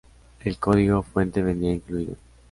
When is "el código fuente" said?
0.43-1.43